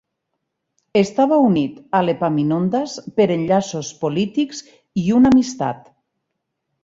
[1.01, 4.63] Estava unit a l"Epaminondas per enllaços polítics
[5.03, 5.85] i una amistat.